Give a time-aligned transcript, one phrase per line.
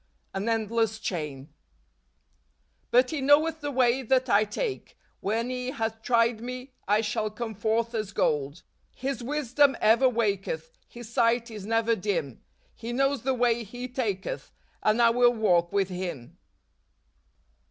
[0.33, 1.53] An Endless Chain."
[2.89, 7.29] But he knoweth the way that I take: when he hath tried me, I shall
[7.29, 8.63] come forth as gold.""
[9.05, 12.41] His wisdom ever waketh, His sight is never dim;
[12.73, 14.51] He knows the way He taketh,
[14.81, 16.39] And l will walk with Him."